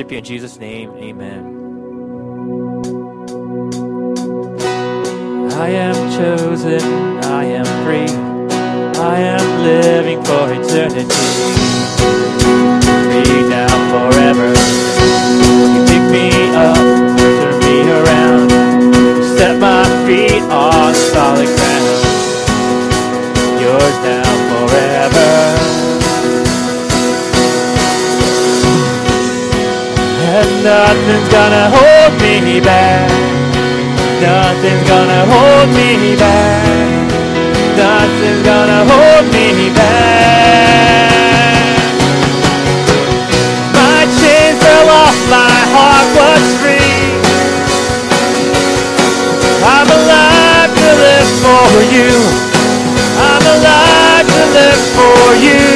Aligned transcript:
in 0.00 0.22
Jesus' 0.22 0.60
name. 0.60 0.92
Amen. 0.92 1.44
I 5.54 5.70
am 5.70 5.94
chosen, 6.16 6.80
I 7.24 7.42
am 7.42 7.66
free, 7.84 8.06
I 8.96 9.18
am 9.18 9.62
living 9.64 10.22
for 10.24 10.52
eternity. 10.52 11.08
Free 13.10 13.48
now, 13.48 13.74
forever. 13.90 14.50
You 15.74 15.84
pick 15.88 16.04
me 16.12 16.30
up, 16.54 16.76
turn 17.18 17.58
me 17.58 17.90
around, 17.90 18.50
set 19.36 19.58
my 19.58 19.84
feet 20.06 20.42
on 20.42 20.94
solid 20.94 21.46
ground. 21.56 21.67
Nothing's 30.68 31.28
gonna 31.32 31.64
hold 31.72 32.12
me 32.20 32.60
back. 32.60 33.08
Nothing's 34.20 34.84
gonna 34.92 35.22
hold 35.32 35.68
me 35.78 36.14
back. 36.24 37.08
Nothing's 37.84 38.42
gonna 38.44 38.80
hold 38.92 39.24
me 39.32 39.72
back. 39.72 41.08
My 43.80 44.00
chains 44.20 44.58
fell 44.64 44.88
off, 45.02 45.18
my 45.32 45.56
heart 45.74 46.08
was 46.20 46.44
free. 46.60 47.00
I'm 49.74 49.88
alive 49.98 50.70
to 50.82 50.90
live 51.04 51.30
for 51.44 51.68
you. 51.94 52.12
I'm 53.30 53.44
alive 53.56 54.26
to 54.36 54.42
live 54.58 54.82
for 54.98 55.24
you. 55.46 55.67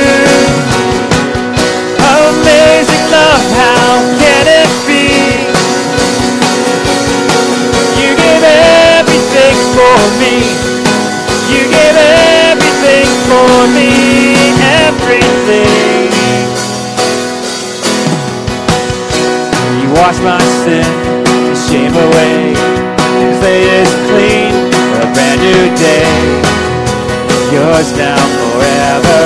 Yours 27.82 27.98
now 27.98 28.14
forever. 28.14 29.22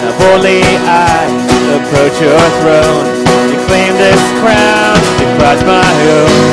Now 0.00 0.16
boldly 0.16 0.64
I 0.88 1.28
approach 1.76 2.16
your 2.16 2.40
throne 2.64 3.04
to 3.52 3.56
claim 3.68 3.92
this 4.00 4.22
crown, 4.40 4.96
to 5.20 5.24
cross 5.36 5.60
my 5.68 5.92
own. 6.16 6.48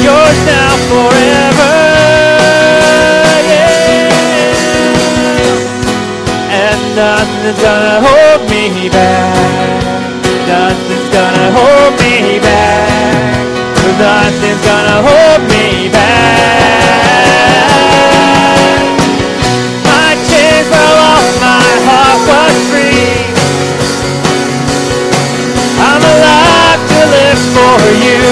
Yours 0.00 0.38
now 0.48 0.72
forever, 0.88 1.76
yeah. 3.52 3.76
And 6.56 6.80
nothing's 6.96 7.60
gonna 7.60 8.00
hold 8.00 8.48
me 8.48 8.88
back. 8.88 9.84
Nothing's 10.48 11.08
gonna 11.12 11.52
hold 11.52 11.92
me 12.00 12.40
back. 12.40 13.44
Nothing's 14.00 14.64
gonna 14.64 15.04
hold 15.04 15.42
me 15.52 15.81
you. 27.92 28.24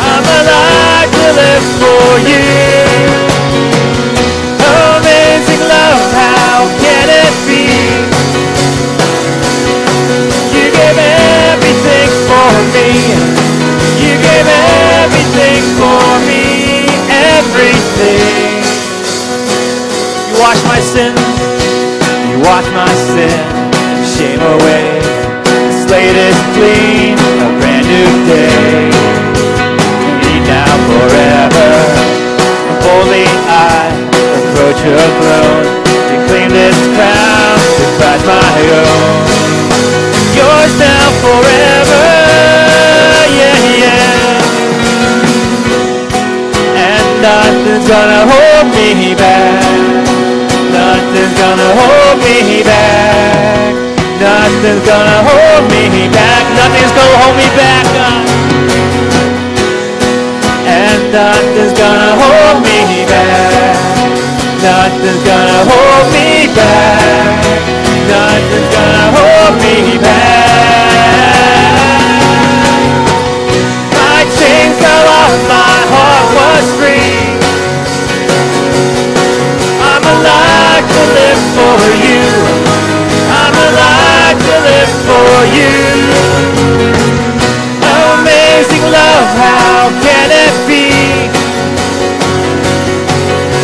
I'm 0.00 0.24
alive 0.24 1.10
to 1.12 1.26
live 1.36 1.66
for 1.80 2.08
you. 2.24 2.44
Amazing 4.64 5.62
love, 5.68 6.04
how 6.12 6.68
can 6.80 7.06
it 7.08 7.34
be? 7.48 7.64
You 10.54 10.66
give 10.72 10.98
everything 10.98 12.10
for 12.28 12.50
me. 12.74 12.88
You 14.00 14.12
give 14.16 14.48
everything 15.02 15.62
for 15.80 16.06
me. 16.28 16.88
Everything. 17.36 18.64
You 20.28 20.36
wash 20.40 20.60
my 20.64 20.80
sins. 20.80 21.20
You 22.30 22.38
wash 22.40 22.68
my 22.72 22.92
sin 23.12 23.64
shame 24.04 24.40
away. 24.40 25.13
Slate 26.04 26.20
is 26.20 26.40
clean, 26.52 27.16
a 27.16 27.48
brand 27.56 27.86
new 27.88 28.12
day. 28.28 28.92
Be 30.20 30.34
now 30.44 30.68
forever. 30.84 31.70
Boldly 32.84 33.24
I 33.48 33.88
approach 34.36 34.84
your 34.84 35.00
throne 35.00 35.64
to 35.88 36.14
claim 36.28 36.50
this 36.52 36.76
crown, 36.92 37.56
to 37.56 37.84
prize 37.96 38.24
my 38.28 38.52
own. 38.84 39.16
Yours 40.36 40.72
now 40.76 41.08
forever, 41.24 42.04
yeah, 43.40 43.64
yeah. 43.80 44.44
And 46.84 47.06
nothing's 47.24 47.88
gonna 47.88 48.28
hold 48.28 48.66
me 48.76 49.16
back. 49.16 50.04
Nothing's 50.68 51.32
gonna 51.40 51.70
hold 51.80 52.18
me 52.20 52.62
back. 52.62 53.03
Nothing's 54.44 54.84
gonna 54.84 55.24
hold 55.24 55.64
me 55.72 56.04
back. 56.12 56.44
Nothing's 56.52 56.92
gonna 56.92 57.16
hold 57.16 57.36
me 57.40 57.48
back. 57.56 57.86
And 60.68 61.00
nothing's 61.08 61.72
gonna 61.72 62.12
hold 62.20 62.60
me 62.60 63.08
back. 63.08 63.72
Nothing's 64.60 65.24
gonna 65.24 65.64
hold 65.64 66.12
me 66.12 66.52
back. 66.52 67.40
Nothing's 68.04 68.68
gonna 68.68 69.06
hold 69.16 69.56
me 69.64 69.96
back. 69.96 70.92
My 73.96 74.28
chains 74.28 74.76
fell 74.76 75.08
off, 75.08 75.32
my 75.48 75.72
heart 75.88 76.28
was 76.36 76.68
free. 76.76 77.32
I'm 79.88 80.04
alive 80.04 80.84
to 80.84 81.00
live 81.16 81.40
for 81.56 81.80
you. 82.04 82.43
For 85.08 85.34
you. 85.56 85.76
Amazing 88.14 88.84
love, 88.88 89.28
how 89.36 89.92
can 90.04 90.28
it 90.44 90.54
be? 90.68 90.88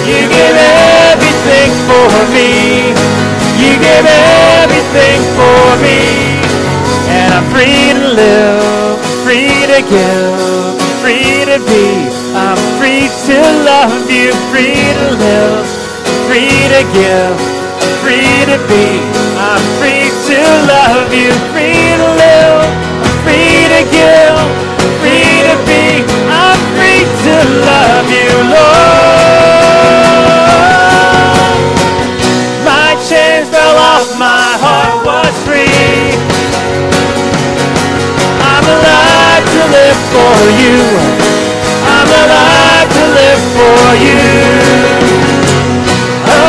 You 0.08 0.20
give 0.28 0.56
everything 1.10 1.70
for 1.88 2.10
me. 2.36 2.50
You 3.62 3.72
give 3.78 4.06
everything 4.06 5.20
for 5.36 5.64
me. 5.84 6.00
And 7.12 7.28
I'm 7.34 7.46
free 7.52 7.92
to 7.98 8.06
live, 8.20 8.98
free 9.24 9.52
to 9.72 9.80
give, 9.94 10.80
free 11.02 11.44
to 11.50 11.58
be. 11.68 11.86
I'm 12.34 12.60
free 12.78 13.08
to 13.28 13.38
love 13.64 14.10
you, 14.10 14.32
free 14.50 14.78
to 14.98 15.06
live, 15.24 15.66
free 16.28 16.58
to 16.74 16.82
give, 16.96 17.36
free 18.02 18.36
to 18.50 18.58
be. 18.70 18.84
I'm 19.36 19.64
free 19.80 19.99
to 20.50 20.58
love 20.66 21.14
you, 21.14 21.30
free 21.54 21.94
to 22.02 22.08
live, 22.18 22.66
free 23.22 23.70
to 23.70 23.80
give, 23.94 24.38
free 24.98 25.46
to 25.46 25.54
be. 25.68 26.02
I'm 26.26 26.58
free 26.74 27.06
to 27.06 27.34
love 27.70 28.06
you, 28.10 28.32
Lord. 28.50 28.90
My 32.66 32.90
chains 33.06 33.46
fell 33.54 33.78
off, 33.78 34.10
my 34.18 34.48
heart 34.64 34.94
was 35.06 35.34
free. 35.46 36.18
I'm 38.50 38.66
alive 38.76 39.44
to 39.54 39.62
live 39.78 40.00
for 40.14 40.36
you. 40.62 40.78
I'm 41.94 42.10
alive 42.24 42.88
to 42.98 43.04
live 43.20 43.42
for 43.54 43.82
you. 44.06 44.24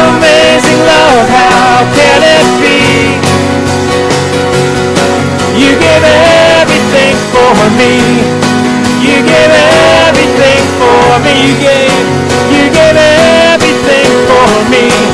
Amazing 0.10 0.82
love, 0.90 1.28
how 1.38 1.86
can 1.94 2.20
it 2.38 2.48
be? 2.62 3.31
For 7.56 7.70
me. 7.76 8.00
You 9.04 9.18
give 9.28 9.52
everything 9.52 10.64
for 10.80 11.20
me. 11.24 11.34
You 11.48 11.56
gave, 11.60 12.06
you 12.56 12.66
gave 12.72 12.96
everything 12.96 14.12
for 14.28 14.52
me. 14.72 15.11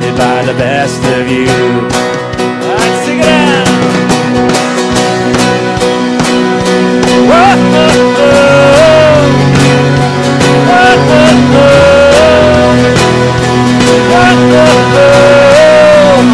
By 0.00 0.42
the 0.46 0.54
best 0.54 1.04
of 1.04 1.28
you. 1.28 1.46
Sing 3.04 3.18
it 3.20 3.26
out. 3.28 3.68
Whoa. 7.28 7.52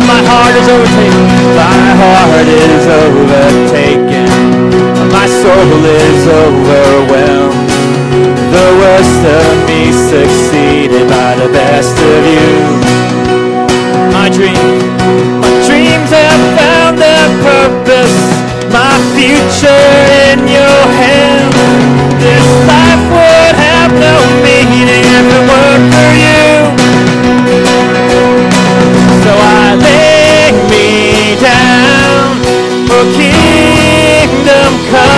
My 0.06 0.20
heart 0.30 0.54
is 0.54 0.68
overtaken. 0.68 1.26
My 1.56 1.74
heart 1.98 2.46
is 2.46 2.86
overtaken. 2.86 4.28
My 5.10 5.26
soul 5.26 5.84
is 5.84 6.26
overwhelmed. 6.28 7.68
The 8.54 8.68
worst 8.80 9.22
of 9.26 9.66
me 9.66 9.90
succeeded 9.90 11.08
by 11.08 11.34
the 11.34 11.48
best 11.52 11.96
of 11.98 12.24
you. 12.24 13.17
My 14.28 14.34
dreams, 14.34 14.60
my 15.40 15.48
dreams 15.64 16.10
have 16.12 16.42
found 16.60 16.98
their 16.98 17.28
purpose. 17.40 18.18
My 18.68 18.92
future 19.16 19.88
in 20.28 20.44
your 20.46 20.80
hands. 21.00 21.56
This 22.20 22.44
life 22.68 23.04
would 23.08 23.56
have 23.56 23.90
no 23.96 24.16
meaning 24.44 25.04
if 25.16 25.24
it 25.32 25.44
weren't 25.48 25.88
for 25.96 26.10
you. 26.24 26.44
So 29.24 29.32
I 29.32 29.80
lay 29.80 30.52
me 30.68 31.40
down 31.40 32.36
for 32.84 33.04
kingdom 33.16 34.72
come. 34.92 35.17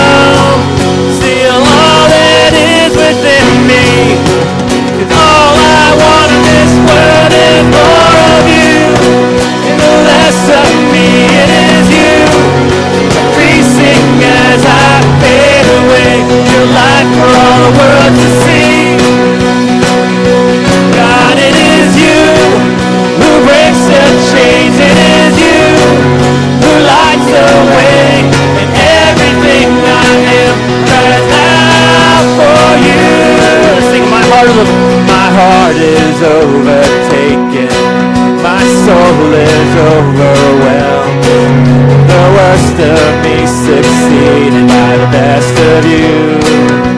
Of 42.81 43.23
me 43.23 43.45
succeeded 43.45 44.67
by 44.67 44.97
the 44.97 45.07
best 45.11 45.55
of 45.59 45.85
you. 45.85 46.90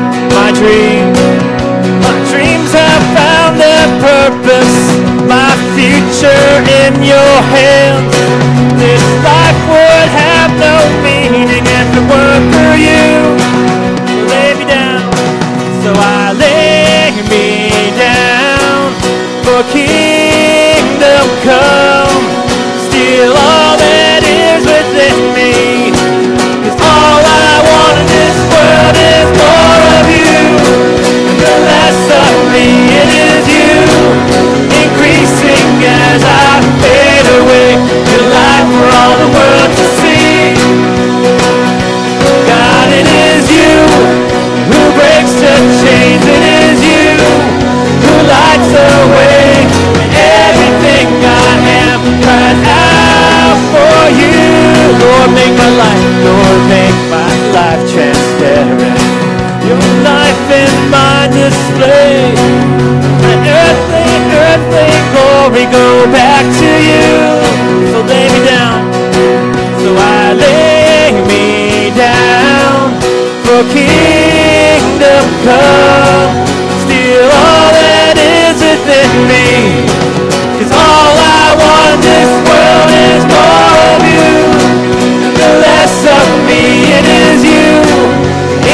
Dreams, 0.53 1.19
my 2.03 2.13
dreams 2.31 2.71
have 2.71 3.03
found 3.17 3.59
their 3.59 3.87
purpose. 3.99 4.75
My 5.27 5.51
future 5.75 6.49
in 6.81 7.03
your 7.03 7.35
hands. 7.55 8.92
It 86.93 87.05
is 87.05 87.39
you. 87.43 87.69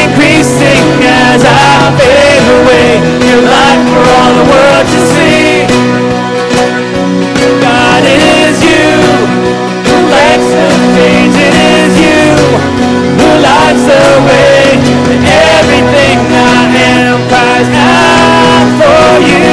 Increasing 0.04 0.86
as 1.04 1.42
I 1.46 1.96
fade 2.00 2.48
away. 2.60 2.90
Your 3.30 3.44
light 3.48 3.82
for 3.90 4.04
all 4.18 4.32
the 4.40 4.46
world 4.52 4.86
to 4.94 5.00
see. 5.14 5.66
God, 7.64 8.02
it 8.04 8.22
is 8.44 8.58
you 8.70 8.92
who 9.88 9.96
lights 10.16 10.50
the 10.56 10.68
fades. 10.96 11.36
It 11.48 11.56
is 11.80 11.94
you 12.06 12.24
who 13.20 13.30
lights 13.48 13.86
the 13.88 14.06
way. 14.28 14.64
Everything 15.56 16.18
I 16.36 16.60
am 16.92 17.18
cries 17.32 17.70
out 17.72 18.68
for 18.80 19.10
you. 19.30 19.49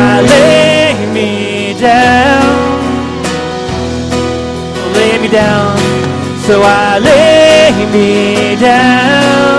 I 0.00 0.20
lay 0.20 1.06
me 1.16 1.74
down. 1.80 2.46
Lay 4.94 5.18
me 5.18 5.28
down, 5.28 5.76
so 6.46 6.62
I 6.62 6.98
lay 7.08 7.72
me 7.94 8.56
down. 8.56 9.58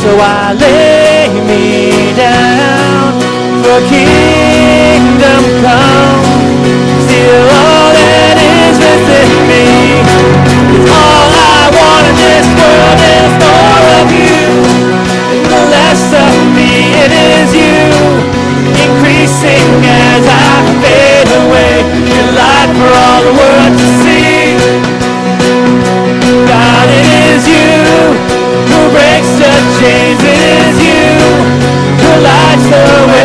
So 0.00 0.10
I 0.20 0.52
lay 0.64 1.28
me 1.50 2.12
down 2.16 3.12
for 3.62 3.78
kingdom 3.92 5.42
come. 5.64 6.24
Still 7.04 7.44
all 7.62 7.90
that 7.96 8.36
is 8.36 8.76
within 8.84 9.30
me 9.50 9.64
all 10.88 11.30
I 11.52 11.64
want 11.76 12.04
in 12.10 12.16
this 12.22 12.48
world 12.58 13.17
it 17.08 17.28
is 17.40 17.50
you. 17.56 17.80
Increasing 18.86 19.68
as 19.84 20.24
I 20.28 20.48
fade 20.82 21.30
away. 21.42 21.74
Your 22.14 22.30
light 22.36 22.70
for 22.78 22.90
all 23.02 23.20
the 23.28 23.34
world 23.40 23.74
to 23.80 23.88
see. 24.02 24.56
God, 26.46 26.86
it 26.88 27.06
is 27.32 27.42
you 27.48 27.72
who 28.70 28.80
breaks 28.94 29.32
the 29.40 29.54
chains. 29.80 30.20
It 30.22 30.40
is 30.62 30.76
you 30.88 31.08
who 32.00 32.10
lights 32.22 32.66
the 32.72 32.84
way. 33.12 33.17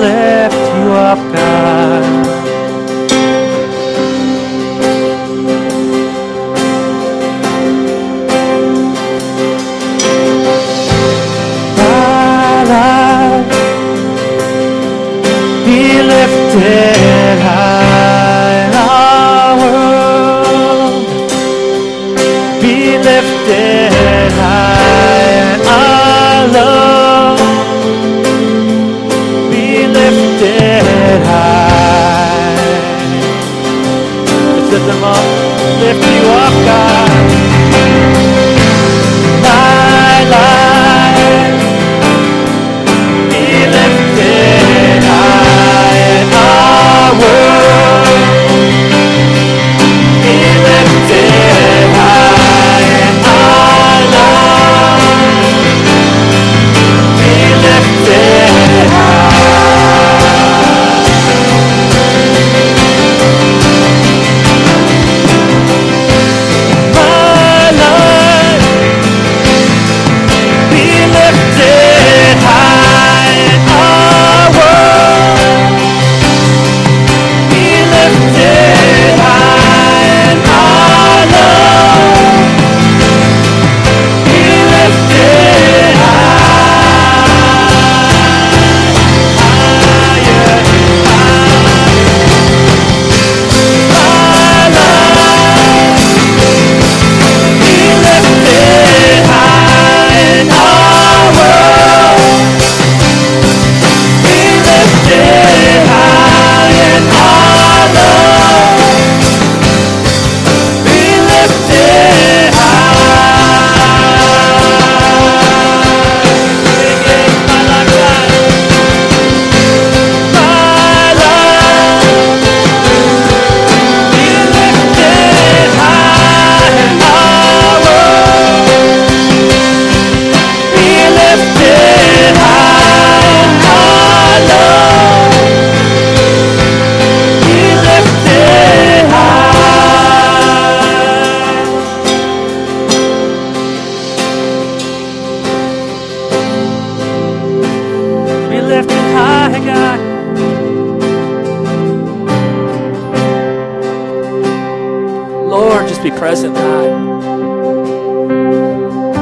Present, 0.00 1.34
God. 1.34 2.39